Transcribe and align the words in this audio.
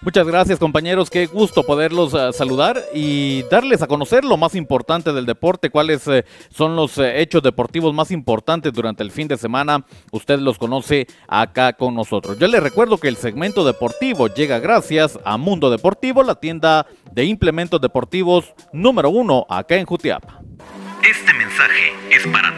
Muchas 0.00 0.28
gracias 0.28 0.60
compañeros, 0.60 1.10
qué 1.10 1.26
gusto 1.26 1.64
poderlos 1.64 2.14
uh, 2.14 2.32
saludar 2.32 2.80
y 2.94 3.42
darles 3.50 3.82
a 3.82 3.88
conocer 3.88 4.24
lo 4.24 4.36
más 4.36 4.54
importante 4.54 5.12
del 5.12 5.26
deporte, 5.26 5.70
cuáles 5.70 6.06
uh, 6.06 6.22
son 6.50 6.76
los 6.76 6.98
uh, 6.98 7.04
hechos 7.04 7.42
deportivos 7.42 7.92
más 7.92 8.12
importantes 8.12 8.72
durante 8.72 9.02
el 9.02 9.10
fin 9.10 9.26
de 9.26 9.36
semana. 9.36 9.84
Usted 10.12 10.38
los 10.38 10.56
conoce 10.56 11.08
acá 11.26 11.72
con 11.72 11.96
nosotros. 11.96 12.38
Yo 12.38 12.46
les 12.46 12.62
recuerdo 12.62 12.98
que 12.98 13.08
el 13.08 13.16
segmento 13.16 13.64
deportivo 13.64 14.28
llega 14.28 14.60
gracias 14.60 15.18
a 15.24 15.36
Mundo 15.36 15.68
Deportivo, 15.68 16.22
la 16.22 16.36
tienda 16.36 16.86
de 17.10 17.24
implementos 17.24 17.80
deportivos 17.80 18.54
número 18.72 19.10
uno 19.10 19.46
acá 19.50 19.74
en 19.74 19.86
Jutiapa. 19.86 20.40
Este 21.02 21.32
mensaje 21.34 21.92
es 22.10 22.24
para. 22.28 22.57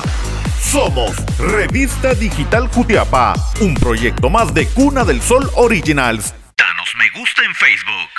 Somos 0.60 1.16
Revista 1.38 2.14
Digital 2.14 2.68
Jutiapa, 2.68 3.34
un 3.62 3.74
proyecto 3.76 4.30
más 4.30 4.54
de 4.54 4.68
Cuna 4.68 5.06
del 5.06 5.22
Sol 5.22 5.50
Originals. 5.56 6.34
Danos 6.58 6.90
me 6.98 7.20
gusta 7.20 7.44
en 7.44 7.56
Facebook. 7.56 8.13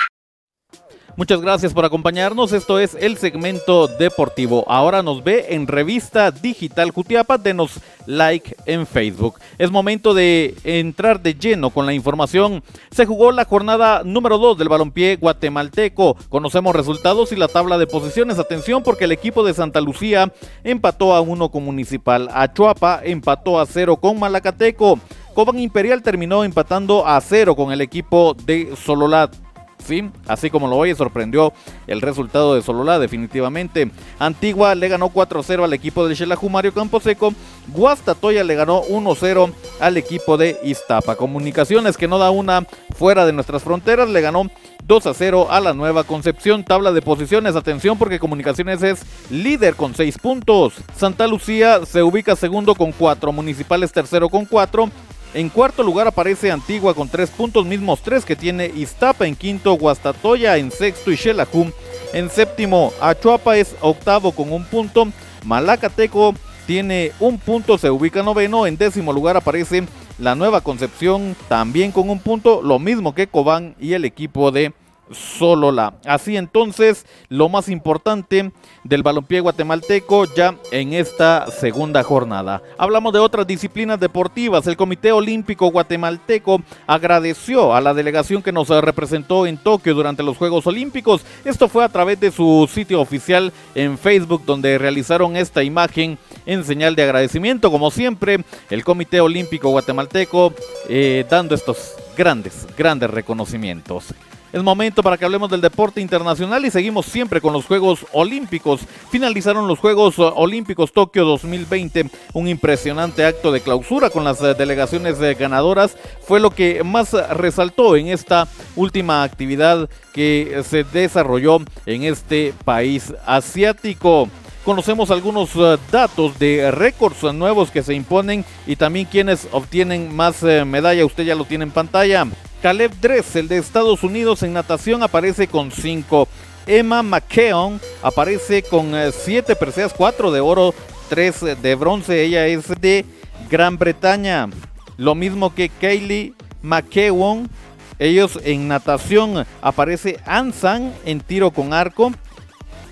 Muchas 1.17 1.39
gracias 1.39 1.73
por 1.73 1.85
acompañarnos. 1.85 2.51
Esto 2.51 2.77
es 2.77 2.93
el 2.99 3.15
segmento 3.15 3.87
deportivo. 3.87 4.65
Ahora 4.67 5.01
nos 5.01 5.23
ve 5.23 5.45
en 5.51 5.65
Revista 5.65 6.29
Digital 6.29 6.91
Jutiapa. 6.91 7.37
Denos 7.37 7.79
like 8.05 8.53
en 8.65 8.85
Facebook. 8.85 9.39
Es 9.57 9.71
momento 9.71 10.13
de 10.13 10.55
entrar 10.65 11.21
de 11.21 11.35
lleno 11.35 11.69
con 11.69 11.85
la 11.85 11.93
información. 11.93 12.61
Se 12.91 13.05
jugó 13.05 13.31
la 13.31 13.45
jornada 13.45 14.03
número 14.03 14.37
2 14.37 14.57
del 14.57 14.67
balompié 14.67 15.15
guatemalteco. 15.15 16.17
Conocemos 16.27 16.75
resultados 16.75 17.31
y 17.31 17.37
la 17.37 17.47
tabla 17.47 17.77
de 17.77 17.87
posiciones. 17.87 18.37
Atención 18.37 18.83
porque 18.83 19.05
el 19.05 19.13
equipo 19.13 19.45
de 19.45 19.53
Santa 19.53 19.79
Lucía 19.79 20.33
empató 20.65 21.15
a 21.15 21.21
uno 21.21 21.49
con 21.49 21.63
Municipal. 21.63 22.27
Achuapa 22.33 22.99
empató 23.05 23.57
a 23.57 23.65
cero 23.65 23.95
con 23.95 24.19
Malacateco. 24.19 24.99
Cobán 25.33 25.61
Imperial 25.61 26.03
terminó 26.03 26.43
empatando 26.43 27.07
a 27.07 27.19
cero 27.21 27.55
con 27.55 27.71
el 27.71 27.79
equipo 27.79 28.35
de 28.45 28.75
Sololat. 28.75 29.44
Sí, 29.85 30.09
así 30.27 30.49
como 30.49 30.67
lo 30.67 30.77
oye, 30.77 30.95
sorprendió 30.95 31.53
el 31.85 32.01
resultado 32.01 32.55
de 32.55 32.63
Sololá 32.63 32.97
definitivamente. 32.97 33.91
Antigua 34.17 34.73
le 34.73 34.87
ganó 34.87 35.09
4-0 35.09 35.63
al 35.63 35.73
equipo 35.73 36.07
del 36.07 36.17
Xelajú 36.17 36.49
Mario 36.49 36.73
Camposeco. 36.73 37.33
Guastatoya 37.67 38.43
le 38.43 38.55
ganó 38.55 38.83
1-0 38.83 39.53
al 39.79 39.97
equipo 39.97 40.37
de 40.37 40.57
Iztapa. 40.63 41.15
Comunicaciones 41.15 41.97
que 41.97 42.07
no 42.07 42.17
da 42.17 42.31
una 42.31 42.65
fuera 42.95 43.27
de 43.27 43.33
nuestras 43.33 43.61
fronteras 43.61 44.09
le 44.09 44.21
ganó 44.21 44.49
2 44.85 45.05
a 45.05 45.13
0 45.13 45.47
a 45.51 45.59
la 45.59 45.73
Nueva 45.73 46.03
Concepción. 46.03 46.63
Tabla 46.63 46.91
de 46.91 47.03
posiciones, 47.03 47.55
atención 47.55 47.97
porque 47.99 48.19
Comunicaciones 48.19 48.81
es 48.81 49.05
líder 49.29 49.75
con 49.75 49.93
6 49.93 50.17
puntos. 50.17 50.73
Santa 50.95 51.27
Lucía 51.27 51.85
se 51.85 52.01
ubica 52.01 52.35
segundo 52.35 52.73
con 52.73 52.91
4, 52.91 53.31
Municipales 53.31 53.91
tercero 53.91 54.29
con 54.29 54.45
4. 54.45 54.89
En 55.35 55.49
cuarto 55.49 55.83
lugar 55.83 56.07
aparece 56.07 56.49
Antigua 56.49 56.93
con 56.93 57.09
tres 57.09 57.29
puntos, 57.29 57.65
mismos 57.65 58.01
tres 58.01 58.23
que 58.23 58.37
tiene 58.37 58.71
Iztapa 58.73 59.27
en 59.27 59.35
quinto, 59.35 59.73
Guastatoya 59.73 60.55
en 60.55 60.71
sexto 60.71 61.11
y 61.11 61.17
Xelajú 61.17 61.73
en 62.13 62.29
séptimo. 62.29 62.93
Achuapa 63.01 63.57
es 63.57 63.75
octavo 63.81 64.31
con 64.31 64.53
un 64.53 64.63
punto. 64.63 65.09
Malacateco 65.43 66.33
tiene 66.65 67.11
un 67.19 67.37
punto, 67.37 67.77
se 67.77 67.91
ubica 67.91 68.23
noveno. 68.23 68.65
En 68.65 68.77
décimo 68.77 69.11
lugar 69.11 69.35
aparece 69.35 69.83
la 70.19 70.35
Nueva 70.35 70.61
Concepción 70.61 71.35
también 71.49 71.91
con 71.91 72.09
un 72.09 72.19
punto, 72.19 72.61
lo 72.61 72.79
mismo 72.79 73.13
que 73.13 73.27
Cobán 73.27 73.75
y 73.77 73.91
el 73.91 74.05
equipo 74.05 74.51
de 74.53 74.71
Solola. 75.11 75.95
Así 76.05 76.35
entonces, 76.37 77.05
lo 77.29 77.49
más 77.49 77.69
importante 77.69 78.51
del 78.83 79.03
balompié 79.03 79.39
guatemalteco 79.39 80.25
ya 80.35 80.55
en 80.71 80.93
esta 80.93 81.47
segunda 81.51 82.03
jornada. 82.03 82.61
Hablamos 82.77 83.13
de 83.13 83.19
otras 83.19 83.45
disciplinas 83.45 83.99
deportivas. 83.99 84.67
El 84.67 84.77
Comité 84.77 85.11
Olímpico 85.11 85.67
Guatemalteco 85.67 86.61
agradeció 86.87 87.75
a 87.75 87.81
la 87.81 87.93
delegación 87.93 88.41
que 88.41 88.51
nos 88.51 88.69
representó 88.69 89.45
en 89.45 89.57
Tokio 89.57 89.93
durante 89.93 90.23
los 90.23 90.37
Juegos 90.37 90.67
Olímpicos. 90.67 91.23
Esto 91.43 91.67
fue 91.67 91.83
a 91.83 91.89
través 91.89 92.19
de 92.19 92.31
su 92.31 92.69
sitio 92.71 93.01
oficial 93.01 93.53
en 93.75 93.97
Facebook 93.97 94.43
donde 94.45 94.77
realizaron 94.77 95.35
esta 95.35 95.63
imagen 95.63 96.17
en 96.45 96.63
señal 96.63 96.95
de 96.95 97.03
agradecimiento. 97.03 97.71
Como 97.71 97.91
siempre, 97.91 98.43
el 98.69 98.83
Comité 98.83 99.21
Olímpico 99.21 99.69
Guatemalteco 99.69 100.53
eh, 100.89 101.25
dando 101.29 101.55
estos 101.55 101.93
grandes, 102.15 102.67
grandes 102.77 103.09
reconocimientos. 103.09 104.13
Es 104.55 104.63
momento 104.63 105.03
para 105.03 105.17
que 105.17 105.25
hablemos 105.25 105.51
del 105.51 105.59
deporte 105.59 105.99
internacional 105.99 106.63
y 106.63 106.71
seguimos 106.71 107.07
siempre 107.07 107.41
con 107.41 107.51
los 107.51 107.65
Juegos 107.65 108.05
Olímpicos. 108.13 108.79
Finalizaron 109.11 109.67
los 109.67 109.79
Juegos 109.79 110.17
Olímpicos 110.17 110.93
Tokio 110.93 111.25
2020, 111.25 112.09
un 112.31 112.47
impresionante 112.47 113.25
acto 113.25 113.51
de 113.51 113.59
clausura 113.59 114.09
con 114.09 114.23
las 114.23 114.39
delegaciones 114.39 115.19
ganadoras. 115.37 115.97
Fue 116.21 116.39
lo 116.39 116.51
que 116.51 116.85
más 116.85 117.11
resaltó 117.31 117.97
en 117.97 118.07
esta 118.07 118.47
última 118.77 119.23
actividad 119.23 119.89
que 120.13 120.63
se 120.65 120.85
desarrolló 120.85 121.57
en 121.85 122.05
este 122.05 122.53
país 122.63 123.13
asiático 123.25 124.29
conocemos 124.63 125.11
algunos 125.11 125.55
uh, 125.57 125.77
datos 125.91 126.39
de 126.39 126.71
récords 126.71 127.21
nuevos 127.35 127.69
que 127.69 127.83
se 127.83 127.93
imponen 127.93 128.43
y 128.65 128.77
también 128.77 129.05
quienes 129.05 129.47
obtienen 129.51 130.15
más 130.15 130.41
medalla. 130.41 131.05
Usted 131.05 131.25
ya 131.25 131.35
lo 131.35 131.43
tiene 131.43 131.65
en 131.65 131.71
pantalla. 131.71 132.25
Caleb 132.65 132.93
Dressel 132.99 133.47
de 133.47 133.59
Estados 133.59 134.01
Unidos 134.01 134.41
en 134.41 134.51
natación 134.51 135.03
aparece 135.03 135.47
con 135.47 135.71
5. 135.71 136.27
Emma 136.65 137.03
McKeon 137.03 137.79
aparece 138.01 138.63
con 138.63 138.91
7 139.11 139.53
uh, 139.53 139.55
preseas, 139.55 139.93
4 139.93 140.31
de 140.31 140.39
oro, 140.39 140.73
3 141.09 141.61
de 141.61 141.75
bronce. 141.75 142.23
Ella 142.23 142.47
es 142.47 142.67
de 142.81 143.05
Gran 143.51 143.77
Bretaña. 143.77 144.49
Lo 144.97 145.13
mismo 145.13 145.53
que 145.53 145.69
Kaylee 145.69 146.33
McKeown. 146.63 147.51
Ellos 147.99 148.39
en 148.43 148.67
natación 148.67 149.45
aparece 149.61 150.19
Ansan 150.25 150.91
en 151.05 151.19
tiro 151.19 151.51
con 151.51 151.71
arco. 151.71 152.13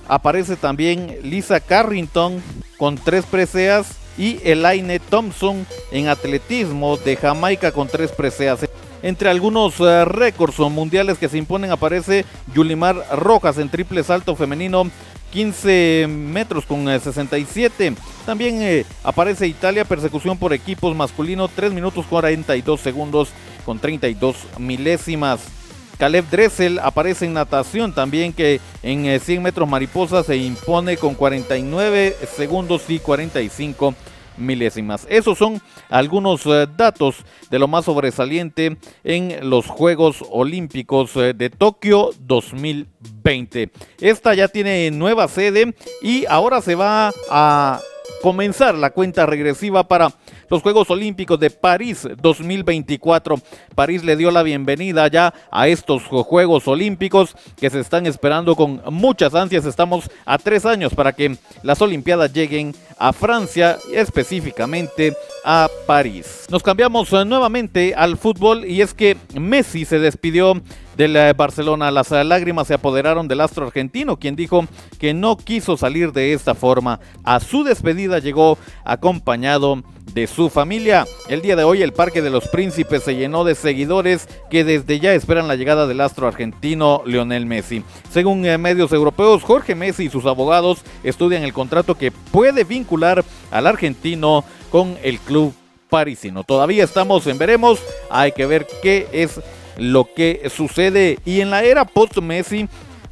Aparece 0.07 0.55
también 0.55 1.17
Lisa 1.23 1.59
Carrington 1.59 2.43
con 2.77 2.95
tres 2.95 3.25
preseas 3.25 3.87
y 4.19 4.37
Elaine 4.43 4.99
Thompson 4.99 5.65
en 5.91 6.09
atletismo 6.09 6.95
de 6.97 7.15
Jamaica 7.15 7.71
con 7.71 7.87
tres 7.87 8.11
preseas. 8.11 8.59
Entre 9.03 9.29
algunos 9.29 9.81
uh, 9.81 10.05
récords 10.05 10.57
mundiales 10.59 11.17
que 11.17 11.27
se 11.27 11.37
imponen 11.37 11.71
aparece 11.71 12.25
Yulimar 12.55 13.05
Rojas 13.11 13.57
en 13.57 13.69
triple 13.69 14.01
salto 14.01 14.33
femenino 14.35 14.89
15 15.33 16.07
metros 16.07 16.65
con 16.65 16.85
67. 16.85 17.87
Eh, 17.87 17.95
También 18.25 18.61
eh, 18.61 18.85
aparece 19.03 19.45
Italia, 19.45 19.83
persecución 19.83 20.37
por 20.37 20.53
equipos 20.53 20.95
masculino 20.95 21.49
3 21.49 21.73
minutos 21.73 22.05
42 22.09 22.79
segundos 22.79 23.29
con 23.65 23.77
32 23.77 24.37
milésimas. 24.57 25.41
Caleb 25.97 26.29
Dressel 26.29 26.79
aparece 26.79 27.25
en 27.25 27.33
natación 27.33 27.93
también 27.93 28.31
que 28.31 28.61
en 28.83 29.19
100 29.19 29.43
metros 29.43 29.67
mariposa 29.67 30.23
se 30.23 30.37
impone 30.37 30.95
con 30.97 31.13
49 31.13 32.15
segundos 32.37 32.83
y 32.87 32.99
45 32.99 33.95
milésimas. 34.37 35.05
Esos 35.09 35.37
son 35.37 35.61
algunos 35.89 36.45
uh, 36.45 36.67
datos 36.77 37.25
de 37.49 37.59
lo 37.59 37.67
más 37.67 37.85
sobresaliente 37.85 38.77
en 39.03 39.49
los 39.49 39.67
Juegos 39.67 40.23
Olímpicos 40.29 41.15
uh, 41.15 41.33
de 41.33 41.49
Tokio 41.49 42.11
2020. 42.19 43.71
Esta 43.99 44.33
ya 44.33 44.47
tiene 44.47 44.91
nueva 44.91 45.27
sede 45.27 45.75
y 46.01 46.25
ahora 46.27 46.61
se 46.61 46.75
va 46.75 47.11
a 47.29 47.79
comenzar 48.21 48.75
la 48.75 48.91
cuenta 48.91 49.25
regresiva 49.25 49.87
para 49.87 50.13
los 50.49 50.61
Juegos 50.61 50.89
Olímpicos 50.89 51.39
de 51.39 51.49
París 51.49 52.07
2024. 52.21 53.35
París 53.75 54.03
le 54.03 54.15
dio 54.15 54.31
la 54.31 54.43
bienvenida 54.43 55.07
ya 55.07 55.33
a 55.51 55.67
estos 55.67 56.03
Juegos 56.03 56.67
Olímpicos 56.67 57.35
que 57.57 57.69
se 57.69 57.79
están 57.79 58.05
esperando 58.05 58.55
con 58.55 58.81
muchas 58.91 59.35
ansias. 59.35 59.65
Estamos 59.65 60.09
a 60.25 60.37
tres 60.37 60.65
años 60.65 60.93
para 60.93 61.13
que 61.13 61.37
las 61.63 61.81
Olimpiadas 61.81 62.33
lleguen 62.33 62.75
a 62.97 63.13
Francia, 63.13 63.77
específicamente 63.93 65.15
a 65.43 65.69
París. 65.85 66.45
Nos 66.49 66.63
cambiamos 66.63 67.11
eh, 67.13 67.25
nuevamente 67.25 67.93
al 67.95 68.17
fútbol 68.17 68.65
y 68.65 68.81
es 68.81 68.93
que 68.93 69.17
Messi 69.35 69.85
se 69.85 69.99
despidió 69.99 70.61
del 70.95 71.15
eh, 71.15 71.33
Barcelona. 71.33 71.91
Las 71.91 72.11
eh, 72.11 72.23
lágrimas 72.23 72.67
se 72.67 72.75
apoderaron 72.75 73.27
del 73.27 73.41
astro 73.41 73.65
argentino, 73.65 74.17
quien 74.17 74.35
dijo 74.35 74.65
que 74.99 75.13
no 75.13 75.37
quiso 75.37 75.77
salir 75.77 76.13
de 76.13 76.33
esta 76.33 76.55
forma. 76.55 76.99
A 77.23 77.39
su 77.39 77.63
despedida 77.63 78.19
llegó 78.19 78.57
acompañado 78.85 79.83
de 80.13 80.27
su 80.27 80.49
familia. 80.49 81.05
El 81.27 81.41
día 81.41 81.55
de 81.55 81.63
hoy 81.63 81.81
el 81.81 81.93
Parque 81.93 82.21
de 82.21 82.29
los 82.29 82.47
Príncipes 82.47 83.03
se 83.03 83.15
llenó 83.15 83.43
de 83.43 83.55
seguidores 83.55 84.27
que 84.49 84.63
desde 84.63 84.99
ya 84.99 85.13
esperan 85.13 85.47
la 85.47 85.55
llegada 85.55 85.87
del 85.87 86.01
astro 86.01 86.27
argentino 86.27 87.01
Lionel 87.05 87.45
Messi. 87.45 87.83
Según 88.11 88.41
medios 88.41 88.91
europeos, 88.91 89.43
Jorge 89.43 89.75
Messi 89.75 90.05
y 90.05 90.09
sus 90.09 90.25
abogados 90.25 90.83
estudian 91.03 91.43
el 91.43 91.53
contrato 91.53 91.95
que 91.95 92.11
puede 92.11 92.63
vincular 92.63 93.23
al 93.49 93.65
argentino 93.65 94.43
con 94.73 94.97
el 95.03 95.19
club 95.19 95.53
parisino. 95.87 96.43
Todavía 96.43 96.83
estamos 96.83 97.27
en 97.27 97.37
veremos, 97.37 97.79
hay 98.09 98.31
que 98.31 98.47
ver 98.47 98.65
qué 98.81 99.07
es 99.13 99.39
lo 99.77 100.11
que 100.15 100.49
sucede. 100.49 101.19
Y 101.25 101.41
en 101.41 101.51
la 101.51 101.61
era 101.63 101.85
post-Messi, 101.85 102.67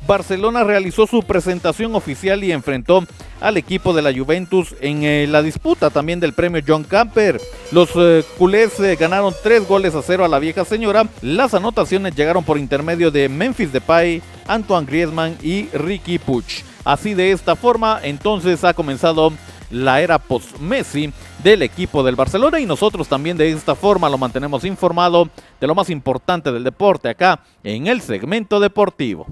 Barcelona 0.08 0.64
realizó 0.64 1.06
su 1.06 1.22
presentación 1.22 1.94
oficial 1.94 2.44
y 2.44 2.52
enfrentó 2.52 3.06
al 3.40 3.58
equipo 3.58 3.94
de 3.94 4.02
la 4.02 4.12
Juventus 4.12 4.74
en 4.82 5.04
eh, 5.04 5.28
la 5.30 5.44
disputa 5.44 5.92
también 5.92 6.20
del 6.20 6.34
premio 6.34 6.64
John 6.68 6.84
Camper. 6.84 7.40
Los 7.72 7.92
eh, 7.96 8.24
culés 8.40 8.80
eh, 8.80 8.96
ganaron 8.96 9.36
tres 9.44 9.68
goles 9.68 9.94
a 9.94 10.02
cero 10.02 10.26
a 10.26 10.28
la 10.28 10.40
vieja 10.40 10.66
señora. 10.66 11.08
Las 11.22 11.54
anotaciones 11.54 12.16
llegaron 12.16 12.44
por 12.44 12.58
intermedio 12.58 13.12
de 13.12 13.30
Memphis 13.30 13.72
Depay, 13.72 14.24
Antoine 14.48 14.88
Griezmann 14.88 15.38
y 15.44 15.68
Ricky 15.74 16.18
Puch. 16.18 16.64
Así 16.84 17.14
de 17.14 17.32
esta 17.32 17.56
forma, 17.56 18.00
entonces 18.02 18.64
ha 18.64 18.74
comenzado 18.74 19.32
la 19.72 20.02
era 20.02 20.20
post-Messi 20.20 21.14
del 21.44 21.62
equipo 21.62 22.04
del 22.04 22.16
Barcelona 22.16 22.60
y 22.60 22.66
nosotros 22.66 23.08
también 23.08 23.38
de 23.38 23.52
esta 23.52 23.76
forma 23.76 24.10
lo 24.10 24.18
mantenemos 24.18 24.64
informado 24.64 25.30
de 25.60 25.68
lo 25.68 25.76
más 25.76 25.90
importante 25.90 26.52
del 26.52 26.64
deporte 26.64 27.10
acá 27.10 27.42
en 27.64 27.88
el 27.88 28.02
segmento 28.02 28.60
deportivo. 28.60 29.26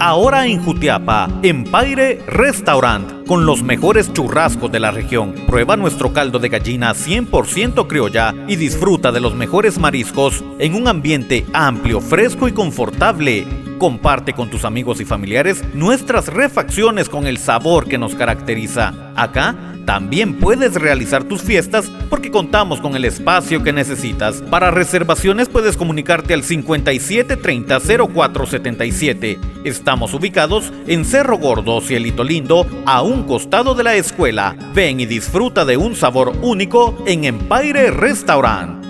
Ahora 0.00 0.46
en 0.46 0.62
Jutiapa, 0.62 1.28
Empire 1.42 2.22
Restaurant, 2.28 3.26
con 3.26 3.46
los 3.46 3.64
mejores 3.64 4.12
churrascos 4.12 4.70
de 4.70 4.78
la 4.78 4.92
región. 4.92 5.34
Prueba 5.48 5.76
nuestro 5.76 6.12
caldo 6.12 6.38
de 6.38 6.48
gallina 6.48 6.94
100% 6.94 7.88
criolla 7.88 8.32
y 8.46 8.54
disfruta 8.54 9.10
de 9.10 9.18
los 9.18 9.34
mejores 9.34 9.76
mariscos 9.76 10.44
en 10.60 10.76
un 10.76 10.86
ambiente 10.86 11.44
amplio, 11.52 12.00
fresco 12.00 12.46
y 12.46 12.52
confortable. 12.52 13.44
Comparte 13.78 14.34
con 14.34 14.50
tus 14.50 14.64
amigos 14.64 15.00
y 15.00 15.04
familiares 15.04 15.64
nuestras 15.74 16.28
refacciones 16.28 17.08
con 17.08 17.26
el 17.26 17.38
sabor 17.38 17.88
que 17.88 17.98
nos 17.98 18.14
caracteriza. 18.14 18.94
Acá 19.16 19.67
también 19.88 20.34
puedes 20.34 20.74
realizar 20.74 21.24
tus 21.24 21.40
fiestas 21.40 21.90
porque 22.10 22.30
contamos 22.30 22.78
con 22.78 22.94
el 22.94 23.06
espacio 23.06 23.62
que 23.62 23.72
necesitas. 23.72 24.42
Para 24.50 24.70
reservaciones 24.70 25.48
puedes 25.48 25.78
comunicarte 25.78 26.34
al 26.34 26.42
5730 26.42 27.78
0477. 27.80 29.38
Estamos 29.64 30.12
ubicados 30.12 30.74
en 30.86 31.06
Cerro 31.06 31.38
Gordo, 31.38 31.80
Cielito 31.80 32.22
Lindo, 32.22 32.66
a 32.84 33.00
un 33.00 33.22
costado 33.22 33.74
de 33.74 33.84
la 33.84 33.94
escuela. 33.94 34.54
Ven 34.74 35.00
y 35.00 35.06
disfruta 35.06 35.64
de 35.64 35.78
un 35.78 35.96
sabor 35.96 36.34
único 36.42 37.02
en 37.06 37.24
Empire 37.24 37.90
Restaurant. 37.90 38.84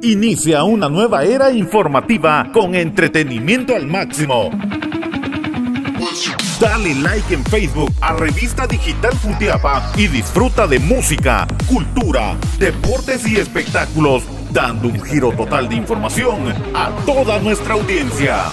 Inicia 0.00 0.62
una 0.62 0.88
nueva 0.88 1.24
era 1.24 1.50
informativa 1.50 2.50
con 2.52 2.76
entretenimiento 2.76 3.74
al 3.74 3.88
máximo. 3.88 4.52
Dale 6.62 6.94
like 6.94 7.34
en 7.34 7.44
Facebook 7.46 7.92
a 8.00 8.12
Revista 8.12 8.68
Digital 8.68 9.18
Jutiapa 9.18 9.90
y 9.96 10.06
disfruta 10.06 10.68
de 10.68 10.78
música, 10.78 11.44
cultura, 11.66 12.36
deportes 12.56 13.26
y 13.26 13.36
espectáculos, 13.36 14.22
dando 14.52 14.86
un 14.86 15.02
giro 15.02 15.32
total 15.32 15.68
de 15.68 15.74
información 15.74 16.54
a 16.72 16.92
toda 17.04 17.40
nuestra 17.40 17.74
audiencia. 17.74 18.44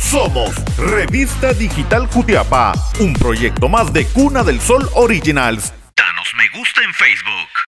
Somos 0.00 0.54
Revista 0.78 1.52
Digital 1.52 2.06
Jutiapa, 2.06 2.72
un 3.00 3.12
proyecto 3.12 3.68
más 3.68 3.92
de 3.92 4.06
Cuna 4.06 4.42
del 4.42 4.58
Sol 4.58 4.88
Originals. 4.94 5.74
Danos 5.94 6.32
me 6.34 6.58
gusta 6.58 6.80
en 6.82 6.94
Facebook. 6.94 7.71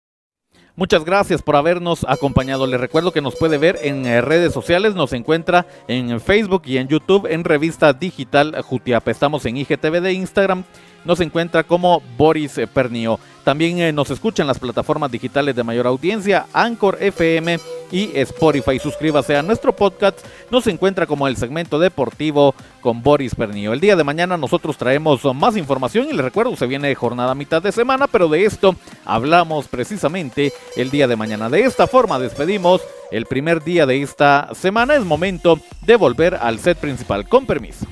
Muchas 0.77 1.03
gracias 1.03 1.41
por 1.41 1.55
habernos 1.55 2.05
acompañado. 2.07 2.67
Les 2.67 2.79
recuerdo 2.79 3.11
que 3.11 3.19
nos 3.19 3.35
puede 3.35 3.57
ver 3.57 3.79
en 3.81 4.05
eh, 4.05 4.21
redes 4.21 4.53
sociales. 4.53 4.93
Nos 4.93 5.11
encuentra 5.11 5.65
en 5.87 6.21
Facebook 6.21 6.61
y 6.65 6.77
en 6.77 6.87
YouTube 6.87 7.25
en 7.25 7.43
Revista 7.43 7.93
Digital 7.93 8.61
Jutiapa. 8.61 9.09
Estamos 9.09 9.43
en 9.47 9.57
IGTV 9.57 10.01
de 10.01 10.13
Instagram 10.13 10.65
nos 11.07 11.21
encuentra 11.21 11.63
como 11.63 12.01
Boris 12.17 12.59
Pernio. 12.73 13.19
También 13.43 13.79
eh, 13.79 13.93
nos 13.93 14.11
escucha 14.11 14.43
en 14.43 14.47
las 14.47 14.59
plataformas 14.59 15.09
digitales 15.09 15.55
de 15.55 15.63
mayor 15.63 15.87
audiencia, 15.87 16.47
Anchor 16.51 16.97
FM 16.99 17.59
y 17.91 18.11
Spotify. 18.19 18.77
Suscríbase 18.77 19.37
a 19.37 19.41
nuestro 19.41 19.73
podcast. 19.73 20.19
Nos 20.51 20.67
encuentra 20.67 21.07
como 21.07 21.27
el 21.29 21.37
segmento 21.37 21.79
deportivo 21.79 22.53
con 22.81 23.01
Boris 23.01 23.35
Pernio. 23.35 23.71
El 23.71 23.79
día 23.79 23.95
de 23.95 24.03
mañana 24.03 24.35
nosotros 24.35 24.77
traemos 24.77 25.23
más 25.33 25.55
información 25.55 26.07
y 26.09 26.13
les 26.13 26.25
recuerdo, 26.25 26.57
se 26.57 26.67
viene 26.67 26.93
jornada 26.93 27.33
mitad 27.35 27.61
de 27.61 27.71
semana, 27.71 28.07
pero 28.07 28.27
de 28.27 28.43
esto 28.43 28.75
hablamos 29.07 29.67
precisamente 29.67 30.53
el 30.75 30.91
día 30.91 31.07
de 31.07 31.15
mañana. 31.15 31.49
De 31.49 31.61
esta 31.61 31.87
forma 31.87 32.19
despedimos 32.19 32.81
el 33.11 33.25
primer 33.25 33.63
día 33.63 33.85
de 33.85 34.01
esta 34.01 34.49
semana. 34.53 34.95
Es 34.95 35.05
momento 35.05 35.59
de 35.85 35.95
volver 35.95 36.35
al 36.35 36.59
set 36.59 36.77
principal. 36.77 37.27
Con 37.27 37.45
permiso. 37.45 37.87